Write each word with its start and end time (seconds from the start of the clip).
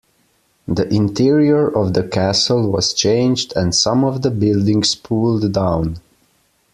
The 0.67 0.91
interior 0.91 1.67
of 1.67 1.93
the 1.93 2.01
castle 2.01 2.71
was 2.71 2.91
changed 2.95 3.53
and 3.55 3.75
some 3.75 4.03
of 4.03 4.23
the 4.23 4.31
buildings 4.31 4.95
pulled 4.95 5.53
down. 5.53 5.99